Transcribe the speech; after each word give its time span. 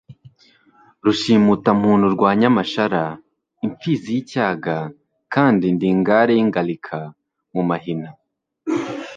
Rushimutamuntu 1.05 2.05
rwa 2.15 2.29
Nyamashara 2.39 3.03
Imfizi 3.65 4.07
y'icyaga 4.15 4.77
kandi 5.33 5.65
ndi 5.75 5.85
ingare 5.93 6.31
y'ingalika 6.37 6.99
mu 7.53 7.63
mahina, 7.69 8.09